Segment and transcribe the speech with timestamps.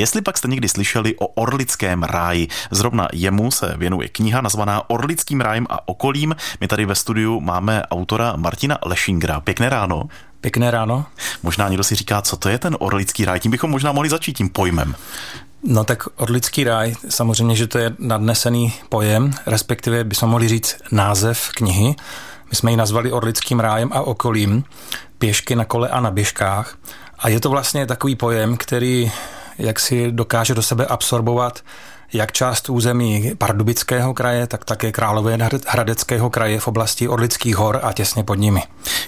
[0.00, 5.40] Jestli pak jste někdy slyšeli o Orlickém ráji, zrovna jemu se věnuje kniha nazvaná Orlickým
[5.40, 6.36] rájem a okolím.
[6.60, 9.40] My tady ve studiu máme autora Martina Lešingra.
[9.40, 10.08] Pěkné ráno.
[10.40, 11.04] Pěkné ráno.
[11.42, 13.40] Možná někdo si říká, co to je ten Orlický ráj.
[13.40, 14.94] Tím bychom možná mohli začít tím pojmem.
[15.64, 21.48] No tak Orlický ráj, samozřejmě, že to je nadnesený pojem, respektive bychom mohli říct název
[21.56, 21.94] knihy.
[22.50, 24.64] My jsme ji nazvali Orlickým rájem a okolím,
[25.18, 26.76] pěšky na kole a na běžkách.
[27.18, 29.12] A je to vlastně takový pojem, který
[29.60, 31.62] jak si dokáže do sebe absorbovat
[32.12, 38.24] jak část území Pardubického kraje, tak také Královéhradeckého kraje v oblasti Orlických hor a těsně
[38.24, 38.62] pod nimi.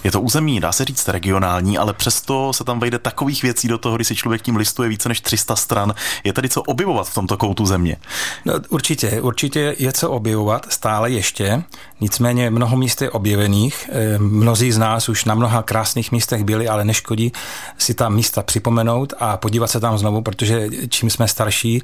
[0.05, 3.79] Je to území, dá se říct, regionální, ale přesto se tam vejde takových věcí do
[3.79, 5.95] toho, kdy si člověk tím listuje více než 300 stran.
[6.25, 7.97] Je tady co objevovat v tomto koutu země?
[8.45, 11.63] No, určitě, určitě je co objevovat, stále ještě.
[12.01, 13.91] Nicméně mnoho míst je objevených.
[13.93, 17.33] Eh, mnozí z nás už na mnoha krásných místech byli, ale neškodí
[17.79, 21.83] si ta místa připomenout a podívat se tam znovu, protože čím jsme starší,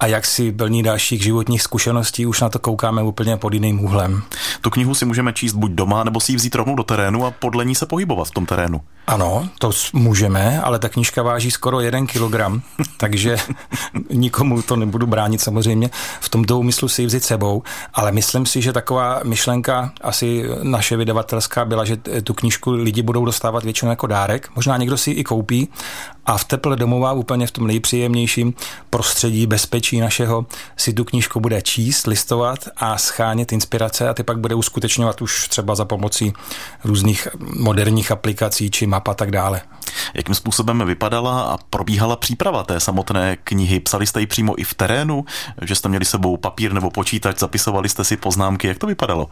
[0.00, 4.22] a jak si plní dalších životních zkušeností, už na to koukáme úplně pod jiným úhlem.
[4.60, 7.30] Tu knihu si můžeme číst buď doma, nebo si ji vzít rovnou do terénu a
[7.30, 8.80] podle ní se pohybovat v tom terénu.
[9.06, 12.62] Ano, to můžeme, ale ta knížka váží skoro jeden kilogram,
[12.96, 13.36] takže
[14.10, 17.62] nikomu to nebudu bránit samozřejmě v tomto úmyslu si ji vzít sebou,
[17.94, 23.24] ale myslím si, že taková myšlenka asi naše vydavatelská byla, že tu knížku lidi budou
[23.24, 25.68] dostávat většinou jako dárek, možná někdo si ji i koupí
[26.26, 28.54] a v teple domova úplně v tom nejpříjemnějším
[28.90, 34.38] prostředí bezpečí našeho si tu knížku bude číst, listovat a schánět inspirace a ty pak
[34.38, 36.32] bude uskutečňovat už třeba za pomocí
[36.84, 39.62] různých moderních aplikací či map a tak dále.
[40.14, 43.80] Jakým způsobem vypadala a probíhala příprava té samotné knihy?
[43.80, 45.24] Psali jste ji přímo i v terénu,
[45.62, 49.28] že jste měli sebou papír nebo počítač, zapisovali jste si poznámky, jak to vypadalo?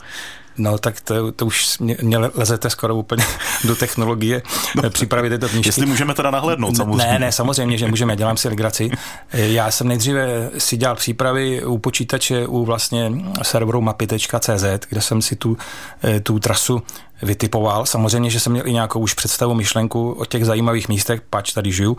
[0.59, 3.25] No tak to, to už mě, mě lezete skoro úplně
[3.65, 4.43] do technologie
[4.83, 5.69] no, přípravy této knižky.
[5.69, 7.13] Jestli můžeme teda nahlédnout, samozřejmě.
[7.13, 8.91] Ne, ne, samozřejmě, že můžeme, dělám si legraci.
[9.33, 15.37] Já jsem nejdříve si dělal přípravy u počítače u vlastně serveru mapy.cz, kde jsem si
[15.37, 15.57] tu,
[16.05, 16.83] eh, tu trasu
[17.23, 17.87] vytipoval.
[17.87, 21.73] Samozřejmě, že jsem měl i nějakou už představu, myšlenku o těch zajímavých místech, pač tady
[21.73, 21.97] žiju,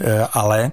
[0.00, 0.72] eh, ale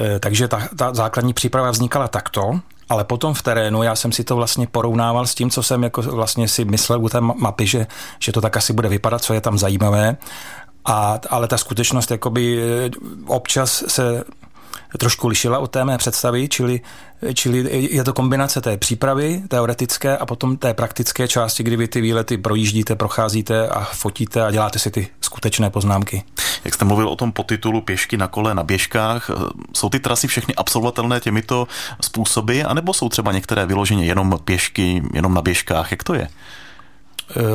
[0.00, 4.24] eh, takže ta, ta základní příprava vznikala takto, ale potom v terénu já jsem si
[4.24, 7.86] to vlastně porovnával s tím, co jsem jako vlastně si myslel u té mapy, že,
[8.18, 10.16] že to tak asi bude vypadat, co je tam zajímavé.
[10.84, 12.90] A, ale ta skutečnost jakoby eh,
[13.26, 14.24] občas se
[14.98, 16.80] trošku lišila od té mé představy, čili,
[17.34, 22.00] čili je to kombinace té přípravy teoretické a potom té praktické části, kdy vy ty
[22.00, 26.22] výlety projíždíte, procházíte a fotíte a děláte si ty skutečné poznámky.
[26.64, 29.30] Jak jste mluvil o tom podtitulu Pěšky na kole na běžkách,
[29.72, 31.66] jsou ty trasy všechny absolvovatelné těmito
[32.00, 35.90] způsoby, anebo jsou třeba některé vyloženě jenom pěšky, jenom na běžkách?
[35.90, 36.28] Jak to je?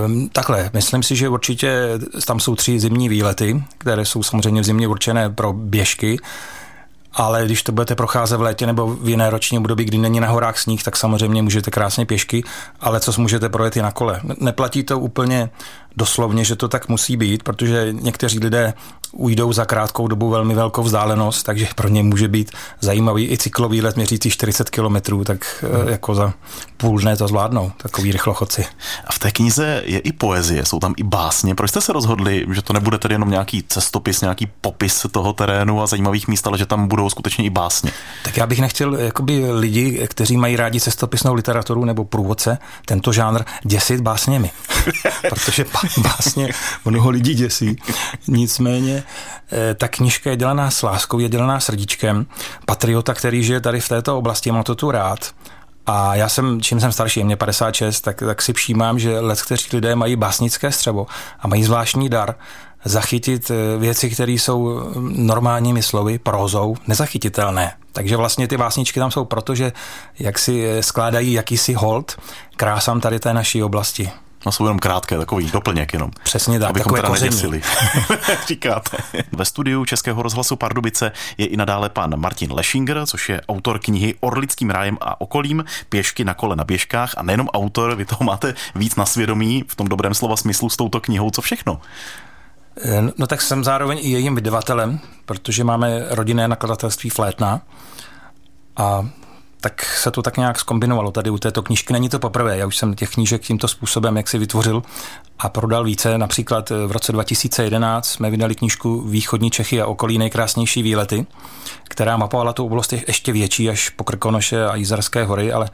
[0.06, 1.90] Um, takhle, myslím si, že určitě
[2.28, 6.18] tam jsou tři zimní výlety, které jsou samozřejmě v zimě určené pro běžky
[7.14, 10.28] ale když to budete procházet v létě nebo v jiné roční období, kdy není na
[10.28, 12.44] horách sníh, tak samozřejmě můžete krásně pěšky,
[12.82, 14.22] ale co můžete projet i na kole.
[14.40, 15.50] Neplatí to úplně
[15.97, 18.74] doslovně, že to tak musí být, protože někteří lidé
[19.12, 23.81] ujdou za krátkou dobu velmi velkou vzdálenost, takže pro ně může být zajímavý i cyklový
[23.81, 25.88] let měřící 40 km, tak hmm.
[25.88, 26.34] jako za
[26.78, 28.66] půl dne to zvládnou, takový rychlochodci.
[29.06, 31.56] A v té knize je i poezie, jsou tam i básně.
[31.56, 35.81] Proč jste se rozhodli, že to nebude tedy jenom nějaký cestopis, nějaký popis toho terénu
[35.81, 37.91] a zajímavých míst, ale že tam budou skutečně i básně?
[38.23, 43.44] Tak já bych nechtěl jakoby lidi, kteří mají rádi cestopisnou literaturu nebo průvodce, tento žánr
[43.63, 44.52] děsit básněmi.
[45.30, 45.66] Protože
[45.97, 46.50] básně
[46.86, 47.75] mnoho lidí děsí.
[48.28, 49.03] Nicméně
[49.52, 52.25] eh, ta knižka je dělaná s láskou, je dělaná srdíčkem.
[52.66, 55.20] Patriota, který žije tady v této oblasti, má to tu rád.
[55.86, 59.68] A já jsem, čím jsem starší, mě 56, tak, tak si všímám, že let, kteří
[59.74, 61.08] lidé mají básnické střevo
[61.40, 62.36] a mají zvláštní dar
[62.86, 67.74] zachytit eh, věci, které jsou normálními slovy, prózou, nezachytitelné.
[67.94, 69.72] Takže vlastně ty básničky tam jsou proto, že
[70.20, 72.18] jak si eh, skládají jakýsi hold
[72.56, 74.12] krásám tady té naší oblasti.
[74.46, 76.12] No jsou jenom krátké, takový doplněk jenom.
[76.24, 77.62] Přesně tak, abychom teda neděsili.
[78.47, 78.97] Říkáte.
[79.31, 84.16] Ve studiu Českého rozhlasu Pardubice je i nadále pan Martin Lešinger, což je autor knihy
[84.20, 88.53] Orlickým rájem a okolím, pěšky na kole na běžkách a nejenom autor, vy toho máte
[88.76, 91.82] víc na svědomí v tom dobrém slova smyslu s touto knihou, co všechno.
[92.85, 97.61] Eh, no tak jsem zároveň i jejím vydavatelem, protože máme rodinné nakladatelství Flétna
[98.78, 99.09] a
[99.61, 101.93] tak se to tak nějak skombinovalo tady u této knížky.
[101.93, 104.84] Není to poprvé, já už jsem těch knížek tímto způsobem jak si vytvořil
[105.40, 106.17] a prodal více.
[106.17, 111.25] Například v roce 2011 jsme vydali knížku Východní Čechy a okolí nejkrásnější výlety,
[111.84, 115.69] která mapovala tu oblast ještě větší až po Krkonoše a Jízerské hory, ale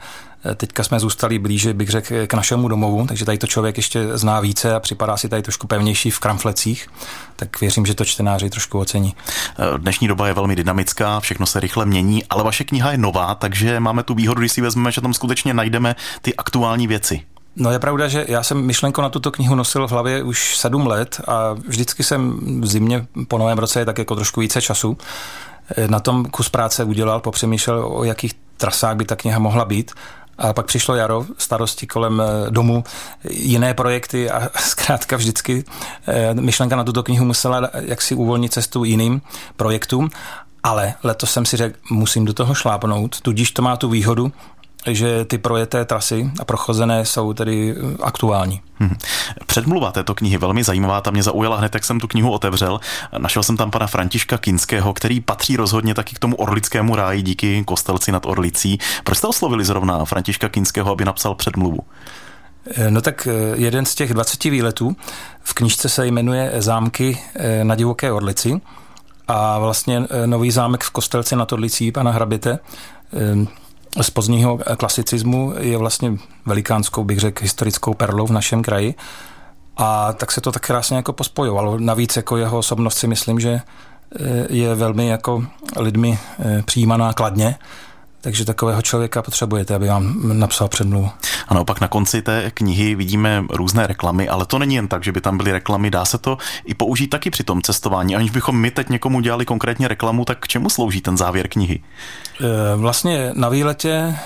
[0.56, 4.40] Teďka jsme zůstali blíže, bych řekl, k našemu domovu, takže tady to člověk ještě zná
[4.40, 6.88] více a připadá si tady trošku pevnější v kramflecích,
[7.36, 9.14] tak věřím, že to čtenáři trošku ocení.
[9.76, 13.80] Dnešní doba je velmi dynamická, všechno se rychle mění, ale vaše kniha je nová, takže
[13.80, 17.20] máme tu výhodu, když si vezmeme, že tam skutečně najdeme ty aktuální věci.
[17.56, 20.86] No je pravda, že já jsem myšlenku na tuto knihu nosil v hlavě už sedm
[20.86, 24.98] let a vždycky jsem v zimě po novém roce je tak jako trošku více času.
[25.86, 29.92] Na tom kus práce udělal, popřemýšlel, o jakých trasách by ta kniha mohla být.
[30.38, 32.84] A pak přišlo jaro, starosti kolem eh, domu,
[33.30, 35.64] jiné projekty a zkrátka vždycky
[36.08, 39.20] eh, myšlenka na tuto knihu musela jaksi uvolnit cestu jiným
[39.56, 40.10] projektům.
[40.62, 44.32] Ale letos jsem si řekl, musím do toho šlápnout, tudíž to má tu výhodu,
[44.86, 48.60] že ty projeté trasy a prochozené jsou tedy eh, aktuální.
[48.74, 48.96] Hmm.
[49.46, 52.80] Předmluva této knihy velmi zajímavá, ta mě zaujala hned, jak jsem tu knihu otevřel.
[53.18, 57.64] Našel jsem tam pana Františka Kinského, který patří rozhodně taky k tomu orlickému ráji díky
[57.64, 58.78] kostelci nad Orlicí.
[59.04, 61.78] Proč jste oslovili zrovna Františka Kinského, aby napsal předmluvu?
[62.74, 64.96] Eh, no tak eh, jeden z těch 20 výletů
[65.42, 67.22] v knižce se jmenuje Zámky
[67.62, 68.60] na divoké Orlici
[69.28, 72.58] a vlastně nový zámek v Kostelci nad Orlicí pana Hraběte
[74.02, 76.12] z pozdního klasicismu je vlastně
[76.46, 78.94] velikánskou, bych řekl, historickou perlou v našem kraji.
[79.76, 81.78] A tak se to tak krásně jako pospojovalo.
[81.78, 85.44] Navíc jako jeho osobnost si myslím, že eh, je velmi jako
[85.76, 87.56] lidmi eh, přijímaná kladně
[88.20, 91.10] takže takového člověka potřebujete, aby vám napsal předmluvu.
[91.48, 95.12] A naopak na konci té knihy vidíme různé reklamy, ale to není jen tak, že
[95.12, 98.16] by tam byly reklamy, dá se to i použít taky při tom cestování.
[98.16, 101.80] Aniž bychom my teď někomu dělali konkrétně reklamu, tak k čemu slouží ten závěr knihy?
[102.40, 104.16] E, vlastně na výletě, e,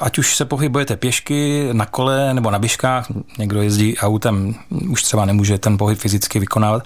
[0.00, 3.06] ať už se pohybujete pěšky, na kole nebo na běžkách,
[3.38, 4.54] někdo jezdí autem,
[4.88, 6.82] už třeba nemůže ten pohyb fyzicky vykonávat,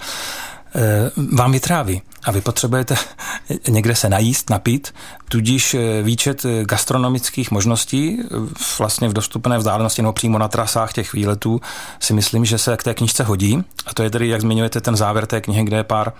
[1.31, 2.95] vám vytráví a vy potřebujete
[3.69, 4.93] někde se najíst, napít,
[5.29, 8.19] tudíž eh, výčet eh, gastronomických možností
[8.79, 11.61] vlastně v dostupné vzdálenosti nebo přímo na trasách těch výletů
[11.99, 13.63] si myslím, že se k té knižce hodí.
[13.85, 16.13] A to je tedy, jak zmiňujete, ten závěr té knihy, kde je pár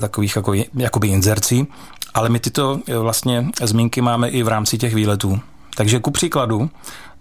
[0.00, 1.66] takových jako, jakoby inzercí,
[2.14, 5.40] ale my tyto vlastně zmínky máme i v rámci těch výletů.
[5.76, 6.70] Takže ku příkladu,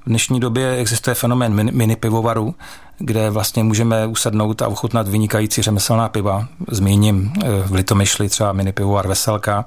[0.05, 2.55] v dnešní době existuje fenomén mini pivovaru,
[3.05, 6.47] kde vlastně můžeme usednout a ochutnat vynikající řemeslná piva.
[6.71, 9.65] Zmíním eh, v Litomyšli třeba mini pivovar Veselka,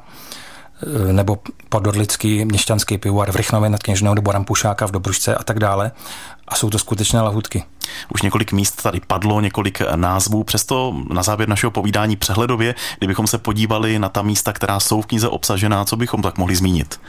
[0.83, 1.39] eh, nebo
[1.69, 5.93] podorlický měšťanský pivovar v Rychnově nad Kněžnou nebo Rampušáka v Dobrušce a tak dále.
[6.49, 7.65] A jsou to skutečné lahutky.
[8.15, 13.39] Už několik míst tady padlo, několik názvů, přesto na závěr našeho povídání přehledově, kdybychom se
[13.39, 17.01] podívali na ta místa, která jsou v knize obsažená, co bychom tak mohli zmínit?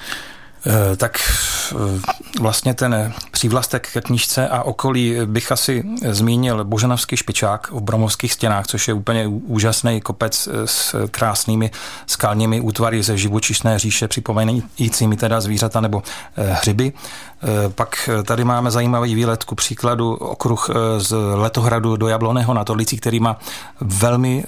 [0.67, 1.19] Eh, tak
[1.71, 1.75] eh,
[2.39, 8.67] vlastně ten přívlastek ke knížce a okolí bych asi zmínil Boženavský špičák v Bromovských stěnách,
[8.67, 11.71] což je úplně úžasný kopec eh, s krásnými
[12.07, 16.03] skalními útvary ze živočišné říše, připomínajícími teda zvířata nebo
[16.35, 16.93] hřiby.
[17.75, 23.19] Pak tady máme zajímavý výlet, ku příkladu okruh z Letohradu do Jabloného na Torlici, který
[23.19, 23.39] má
[23.81, 24.43] velmi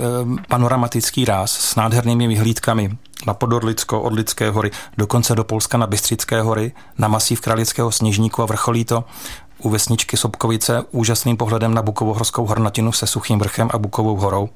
[0.48, 6.72] panoramatický ráz s nádhernými vyhlídkami na Podorlicko, Orlické hory, dokonce do Polska na Bystřické hory,
[6.98, 9.04] na masív Kralického sněžníku a vrcholí to
[9.60, 14.50] u vesničky Sobkovice úžasným pohledem na Bukovohorskou hornatinu se suchým vrchem a Bukovou horou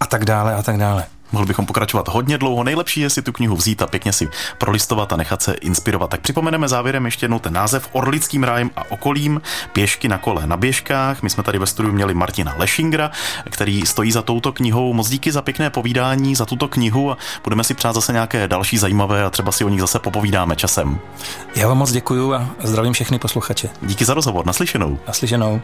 [0.00, 1.06] a tak dále a tak dále.
[1.32, 2.64] Mohli bychom pokračovat hodně dlouho.
[2.64, 6.10] Nejlepší je si tu knihu vzít a pěkně si prolistovat a nechat se inspirovat.
[6.10, 9.40] Tak připomeneme závěrem ještě jednou ten název Orlickým rájem a okolím,
[9.72, 11.22] pěšky na kole na běžkách.
[11.22, 13.10] My jsme tady ve studiu měli Martina Lešingra,
[13.50, 14.92] který stojí za touto knihou.
[14.92, 18.78] Moc díky za pěkné povídání, za tuto knihu a budeme si přát zase nějaké další
[18.78, 20.98] zajímavé a třeba si o nich zase popovídáme časem.
[21.56, 23.68] Já vám moc děkuji a zdravím všechny posluchače.
[23.82, 24.98] Díky za rozhovor, naslyšenou.
[25.06, 25.62] Naslyšenou.